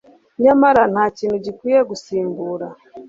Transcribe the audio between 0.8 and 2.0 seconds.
nta kintu gikwiye